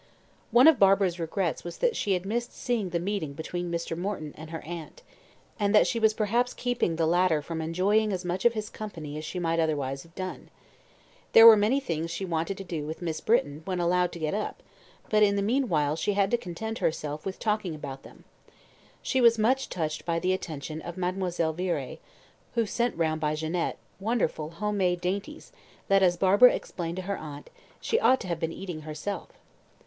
[0.49, 3.95] One of Barbara's regrets was that she had missed seeing the meeting between Mr.
[3.95, 5.03] Morton and her aunt,
[5.59, 9.15] and that she was perhaps keeping the latter from enjoying as much of his company
[9.15, 10.49] as she might otherwise have done.
[11.33, 14.33] There were many things she wanted to do with Miss Britton when allowed to get
[14.33, 14.63] up,
[15.09, 18.23] but in the meanwhile she had to content herself with talking about them.
[19.03, 21.99] She was much touched by the attention of Mademoiselle Viré,
[22.55, 25.51] who sent round by Jeannette wonderful home made dainties
[25.89, 29.29] that, as Barbara explained to her aunt, "she ought to have been eating herself."